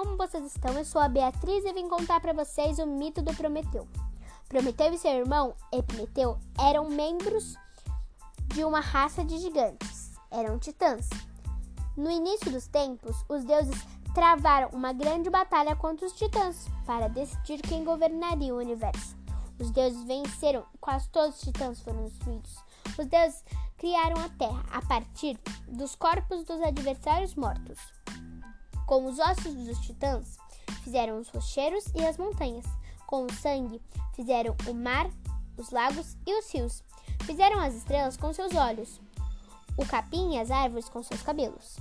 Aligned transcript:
como 0.00 0.16
vocês 0.16 0.46
estão? 0.46 0.72
Eu 0.78 0.84
sou 0.86 0.98
a 0.98 1.08
Beatriz 1.08 1.62
e 1.62 1.74
vim 1.74 1.86
contar 1.86 2.20
para 2.20 2.32
vocês 2.32 2.78
o 2.78 2.86
mito 2.86 3.20
do 3.20 3.34
Prometeu. 3.34 3.86
Prometeu 4.48 4.94
e 4.94 4.98
seu 4.98 5.10
irmão, 5.10 5.54
Epimeteu, 5.70 6.38
eram 6.58 6.88
membros 6.88 7.54
de 8.46 8.64
uma 8.64 8.80
raça 8.80 9.22
de 9.22 9.36
gigantes. 9.36 10.12
Eram 10.30 10.58
titãs. 10.58 11.06
No 11.98 12.10
início 12.10 12.50
dos 12.50 12.66
tempos, 12.66 13.14
os 13.28 13.44
deuses 13.44 13.78
travaram 14.14 14.70
uma 14.72 14.90
grande 14.94 15.28
batalha 15.28 15.76
contra 15.76 16.06
os 16.06 16.14
titãs 16.14 16.66
para 16.86 17.08
decidir 17.08 17.60
quem 17.60 17.84
governaria 17.84 18.54
o 18.54 18.58
universo. 18.58 19.14
Os 19.58 19.70
deuses 19.70 20.02
venceram, 20.04 20.64
quase 20.80 21.10
todos 21.10 21.36
os 21.36 21.42
titãs 21.42 21.78
foram 21.78 22.06
destruídos. 22.06 22.56
Os 22.98 23.06
deuses 23.06 23.44
criaram 23.76 24.16
a 24.16 24.30
terra 24.30 24.64
a 24.72 24.80
partir 24.80 25.38
dos 25.68 25.94
corpos 25.94 26.42
dos 26.44 26.62
adversários 26.62 27.34
mortos. 27.34 27.99
Com 28.90 29.06
os 29.06 29.20
ossos 29.20 29.54
dos 29.54 29.78
titãs, 29.78 30.36
fizeram 30.82 31.20
os 31.20 31.28
rocheiros 31.28 31.84
e 31.94 32.04
as 32.04 32.18
montanhas. 32.18 32.64
Com 33.06 33.24
o 33.24 33.32
sangue, 33.32 33.80
fizeram 34.16 34.56
o 34.68 34.74
mar, 34.74 35.08
os 35.56 35.70
lagos 35.70 36.16
e 36.26 36.36
os 36.36 36.52
rios. 36.52 36.82
Fizeram 37.22 37.60
as 37.60 37.76
estrelas 37.76 38.16
com 38.16 38.32
seus 38.32 38.52
olhos, 38.56 39.00
o 39.76 39.86
capim 39.86 40.34
e 40.34 40.40
as 40.40 40.50
árvores 40.50 40.88
com 40.88 41.04
seus 41.04 41.22
cabelos. 41.22 41.76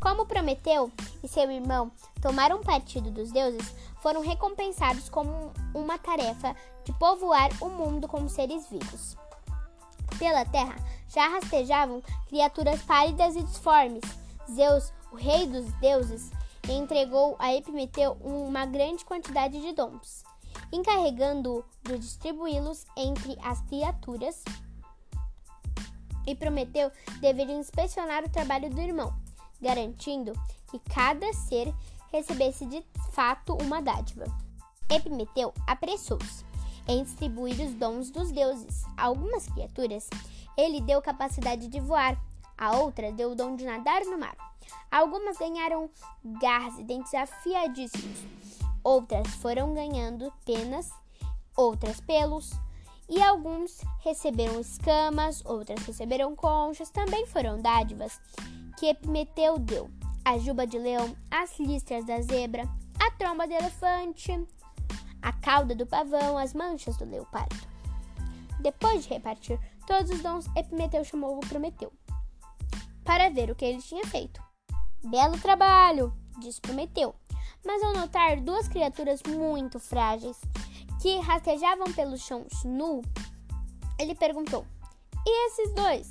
Como 0.00 0.24
Prometeu 0.24 0.90
e 1.22 1.28
seu 1.28 1.50
irmão 1.50 1.92
tomaram 2.22 2.62
partido 2.62 3.10
dos 3.10 3.30
deuses, 3.30 3.74
foram 4.00 4.22
recompensados 4.22 5.10
com 5.10 5.52
uma 5.74 5.98
tarefa 5.98 6.56
de 6.86 6.94
povoar 6.94 7.50
o 7.60 7.68
mundo 7.68 8.08
com 8.08 8.26
seres 8.26 8.66
vivos. 8.70 9.18
Pela 10.18 10.46
terra 10.46 10.76
já 11.10 11.28
rastejavam 11.28 12.02
criaturas 12.26 12.80
pálidas 12.84 13.36
e 13.36 13.42
disformes. 13.42 14.25
Zeus 14.50 14.92
o 15.12 15.16
rei 15.16 15.46
dos 15.46 15.66
deuses, 15.80 16.30
entregou 16.68 17.36
a 17.38 17.54
Epimeteu 17.54 18.12
uma 18.20 18.66
grande 18.66 19.04
quantidade 19.04 19.60
de 19.60 19.72
dons, 19.72 20.24
encarregando-o 20.72 21.64
de 21.82 21.98
distribuí-los 21.98 22.84
entre 22.96 23.36
as 23.42 23.60
criaturas. 23.62 24.42
E 26.26 26.34
Prometeu 26.34 26.90
deveria 27.20 27.54
inspecionar 27.54 28.24
o 28.24 28.30
trabalho 28.30 28.68
do 28.68 28.80
irmão, 28.80 29.14
garantindo 29.60 30.32
que 30.68 30.78
cada 30.80 31.32
ser 31.32 31.72
recebesse 32.12 32.66
de 32.66 32.84
fato 33.12 33.56
uma 33.62 33.80
dádiva. 33.80 34.26
Epimeteu 34.90 35.54
apressou-se 35.66 36.44
em 36.88 37.02
distribuir 37.02 37.60
os 37.60 37.74
dons 37.74 38.10
dos 38.10 38.30
deuses. 38.30 38.84
A 38.96 39.06
algumas 39.06 39.46
criaturas, 39.46 40.08
ele 40.56 40.80
deu 40.80 41.00
capacidade 41.02 41.68
de 41.68 41.80
voar, 41.80 42.20
a 42.56 42.76
outras 42.76 43.14
deu 43.14 43.32
o 43.32 43.34
dom 43.34 43.56
de 43.56 43.64
nadar 43.64 44.04
no 44.04 44.18
mar. 44.18 44.36
Algumas 44.90 45.36
ganharam 45.36 45.90
garras 46.40 46.78
e 46.78 46.84
dentes 46.84 47.12
afiadíssimos, 47.14 48.24
outras 48.82 49.26
foram 49.36 49.74
ganhando 49.74 50.32
penas, 50.44 50.90
outras 51.56 52.00
pelos, 52.00 52.52
e 53.08 53.22
alguns 53.22 53.80
receberam 54.00 54.60
escamas, 54.60 55.44
outras 55.44 55.84
receberam 55.86 56.34
conchas, 56.34 56.90
também 56.90 57.26
foram 57.26 57.60
dádivas 57.60 58.20
que 58.78 58.86
Epimeteu 58.86 59.58
deu. 59.58 59.90
A 60.24 60.38
juba 60.38 60.66
de 60.66 60.76
leão, 60.76 61.16
as 61.30 61.56
listras 61.60 62.04
da 62.04 62.20
zebra, 62.20 62.68
a 62.98 63.10
tromba 63.12 63.46
de 63.46 63.54
elefante, 63.54 64.32
a 65.22 65.32
cauda 65.32 65.72
do 65.72 65.86
pavão, 65.86 66.36
as 66.36 66.52
manchas 66.52 66.96
do 66.96 67.04
leopardo. 67.04 67.56
Depois 68.60 69.04
de 69.04 69.10
repartir 69.10 69.60
todos 69.86 70.10
os 70.10 70.20
dons, 70.20 70.46
Epimeteu 70.56 71.04
chamou 71.04 71.36
o 71.36 71.40
Prometeu 71.40 71.92
para 73.06 73.30
ver 73.30 73.50
o 73.50 73.54
que 73.54 73.64
ele 73.64 73.80
tinha 73.80 74.04
feito. 74.04 74.42
Belo 75.02 75.38
trabalho, 75.38 76.12
disse 76.40 76.60
Prometeu. 76.60 77.14
Mas 77.64 77.82
ao 77.82 77.94
notar 77.94 78.40
duas 78.40 78.68
criaturas 78.68 79.22
muito 79.26 79.78
frágeis 79.78 80.36
que 81.00 81.18
rastejavam 81.18 81.92
pelo 81.92 82.18
chão 82.18 82.44
nu, 82.64 83.02
ele 83.98 84.14
perguntou: 84.14 84.66
E 85.24 85.46
esses 85.46 85.72
dois? 85.74 86.08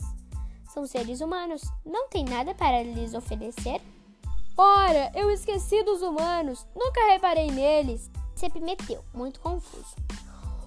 São 0.74 0.88
seres 0.88 1.22
humanos, 1.22 1.62
não 1.86 2.10
tem 2.10 2.26
nada 2.26 2.56
para 2.56 2.82
lhes 2.84 3.14
oferecer? 3.14 3.82
Ora, 4.58 5.12
eu 5.14 5.30
esqueci 5.30 5.84
dos 5.84 6.02
humanos, 6.02 6.66
nunca 6.76 7.06
reparei 7.08 7.52
neles. 7.52 8.10
Se 8.36 8.46
Epimeteu, 8.46 9.04
muito 9.14 9.40
confuso. 9.40 9.96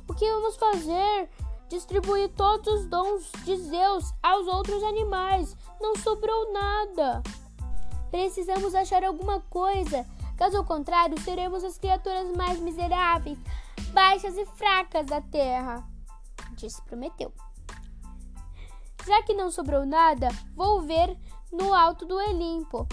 O 0.07 0.15
que 0.15 0.31
vamos 0.31 0.57
fazer? 0.57 1.29
Distribuir 1.69 2.31
todos 2.31 2.67
os 2.67 2.87
dons 2.87 3.31
de 3.45 3.57
Zeus 3.57 4.13
aos 4.23 4.47
outros 4.47 4.83
animais. 4.83 5.57
Não 5.81 5.97
sobrou 5.97 6.53
nada. 6.53 7.23
Precisamos 8.11 8.75
achar 8.75 9.05
alguma 9.05 9.41
coisa. 9.41 10.07
Caso 10.37 10.63
contrário, 10.65 11.21
seremos 11.21 11.65
as 11.65 11.77
criaturas 11.77 12.31
mais 12.37 12.59
miseráveis, 12.61 13.39
baixas 13.93 14.37
e 14.37 14.47
fracas 14.47 15.07
da 15.07 15.21
terra. 15.21 15.87
Disse 16.53 16.81
Prometeu. 16.83 17.33
Já 19.07 19.23
que 19.23 19.35
não 19.35 19.51
sobrou 19.51 19.85
nada, 19.85 20.29
vou 20.55 20.83
ver 20.83 21.17
no 21.53 21.75
alto 21.75 22.05
do 22.05 22.17
Olimpo, 22.17 22.87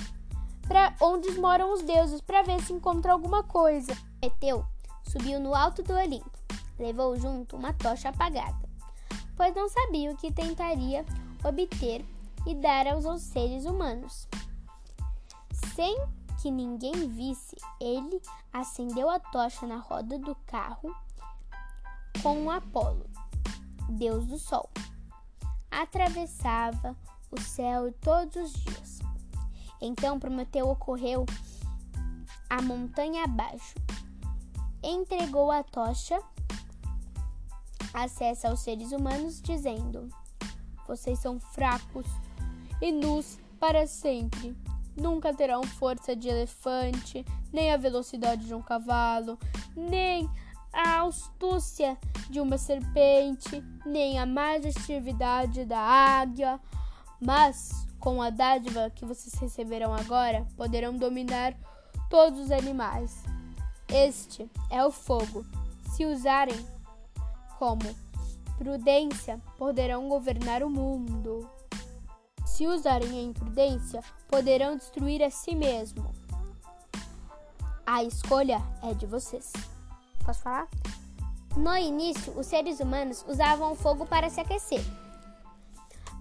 para 0.67 0.95
onde 1.01 1.31
moram 1.39 1.73
os 1.73 1.81
deuses, 1.81 2.21
para 2.21 2.41
ver 2.41 2.61
se 2.61 2.73
encontra 2.73 3.13
alguma 3.13 3.43
coisa. 3.43 3.95
Prometeu 4.19 4.65
subiu 5.07 5.39
no 5.39 5.53
alto 5.53 5.83
do 5.83 5.93
Olimpo. 5.93 6.44
Levou 6.77 7.15
junto 7.17 7.55
uma 7.55 7.73
tocha 7.73 8.09
apagada, 8.09 8.69
pois 9.35 9.55
não 9.55 9.69
sabia 9.69 10.11
o 10.11 10.17
que 10.17 10.31
tentaria 10.31 11.05
obter 11.43 12.05
e 12.45 12.55
dar 12.55 12.87
aos 12.87 13.21
seres 13.21 13.65
humanos. 13.65 14.27
Sem 15.75 15.95
que 16.41 16.51
ninguém 16.51 17.09
visse, 17.09 17.55
ele 17.79 18.21
acendeu 18.53 19.09
a 19.09 19.19
tocha 19.19 19.65
na 19.65 19.77
roda 19.77 20.19
do 20.19 20.35
carro 20.45 20.95
com 22.21 22.49
Apolo, 22.49 23.05
deus 23.89 24.25
do 24.27 24.37
sol. 24.37 24.69
Atravessava 25.71 26.95
o 27.31 27.39
céu 27.39 27.91
todos 28.01 28.35
os 28.35 28.53
dias. 28.53 28.99
Então 29.81 30.19
Prometeu 30.19 30.69
ocorreu 30.69 31.25
a 32.49 32.61
montanha 32.61 33.23
abaixo, 33.23 33.75
entregou 34.81 35.51
a 35.51 35.63
tocha 35.63 36.19
acessa 38.03 38.49
aos 38.49 38.59
seres 38.59 38.91
humanos, 38.91 39.41
dizendo: 39.41 40.09
Vocês 40.87 41.19
são 41.19 41.39
fracos 41.39 42.05
e 42.81 42.91
nus 42.91 43.39
para 43.59 43.87
sempre 43.87 44.55
nunca 44.95 45.33
terão 45.33 45.63
força 45.63 46.15
de 46.15 46.29
elefante, 46.29 47.25
nem 47.51 47.71
a 47.71 47.77
velocidade 47.77 48.45
de 48.45 48.53
um 48.53 48.61
cavalo, 48.61 49.37
nem 49.75 50.29
a 50.71 51.03
astúcia 51.03 51.97
de 52.29 52.39
uma 52.39 52.57
serpente, 52.57 53.63
nem 53.85 54.19
a 54.19 54.25
majestividade 54.25 55.65
da 55.65 55.79
águia, 55.79 56.59
mas 57.19 57.85
com 57.99 58.21
a 58.21 58.29
dádiva 58.29 58.89
que 58.89 59.05
vocês 59.05 59.33
receberão 59.35 59.93
agora, 59.93 60.45
poderão 60.55 60.95
dominar 60.95 61.55
todos 62.09 62.39
os 62.39 62.51
animais. 62.51 63.23
Este 63.87 64.49
é 64.69 64.83
o 64.85 64.91
fogo. 64.91 65.45
Se 65.91 66.05
usarem 66.05 66.55
como 67.57 67.95
prudência, 68.57 69.41
poderão 69.57 70.07
governar 70.07 70.63
o 70.63 70.69
mundo 70.69 71.49
se 72.55 72.65
usarem 72.67 73.09
a 73.09 73.21
imprudência, 73.21 74.01
poderão 74.29 74.77
destruir 74.77 75.21
a 75.21 75.29
si 75.29 75.53
mesmo. 75.53 76.09
A 77.85 78.03
escolha 78.03 78.61
é 78.81 78.93
de 78.93 79.05
vocês. 79.05 79.51
Posso 80.23 80.41
falar? 80.41 80.67
No 81.57 81.75
início, 81.75 82.31
os 82.37 82.45
seres 82.45 82.79
humanos 82.79 83.25
usavam 83.27 83.75
fogo 83.75 84.05
para 84.05 84.29
se 84.29 84.39
aquecer. 84.39 84.81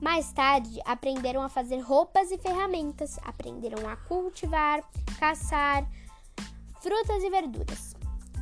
Mais 0.01 0.33
tarde, 0.33 0.81
aprenderam 0.85 1.41
a 1.41 1.49
fazer 1.49 1.79
roupas 1.79 2.31
e 2.33 2.39
ferramentas, 2.39 3.19
aprenderam 3.25 3.89
a 3.89 3.97
cultivar, 3.97 4.83
caçar 5.19 5.89
frutas 6.81 7.23
e 7.23 7.31
verduras, 7.31 7.94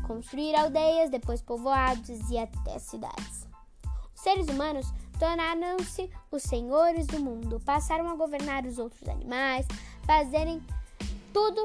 construir 0.03 0.55
aldeias, 0.55 1.11
depois 1.11 1.41
povoados 1.41 2.31
e 2.31 2.39
até 2.39 2.79
cidades. 2.79 3.49
Os 4.15 4.21
seres 4.21 4.49
humanos 4.49 4.87
tornaram-se 5.19 6.11
os 6.31 6.43
senhores 6.43 7.07
do 7.07 7.21
mundo, 7.21 7.61
passaram 7.61 8.09
a 8.09 8.17
governar 8.17 8.67
os 8.67 8.79
outros 8.79 9.09
animais, 9.09 9.67
fazerem 10.05 10.63
tudo 11.33 11.65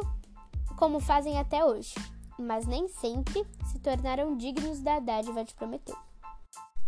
como 0.77 0.99
fazem 0.99 1.39
até 1.39 1.65
hoje, 1.65 1.93
mas 2.37 2.65
nem 2.65 2.87
sempre 2.87 3.45
se 3.71 3.79
tornaram 3.79 4.37
dignos 4.37 4.79
da 4.79 4.99
dádiva 4.99 5.43
de 5.43 5.53
Prometeu. 5.55 5.97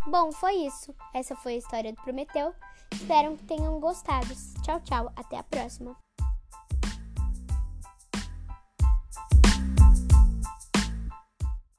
Bom, 0.06 0.32
foi 0.32 0.54
isso. 0.54 0.94
Essa 1.12 1.36
foi 1.36 1.54
a 1.54 1.58
história 1.58 1.92
do 1.92 2.00
Prometeu. 2.02 2.54
Espero 2.92 3.36
que 3.36 3.44
tenham 3.44 3.78
gostado. 3.80 4.28
Tchau, 4.62 4.80
tchau. 4.80 5.12
Até 5.14 5.38
a 5.38 5.42
próxima. 5.42 5.96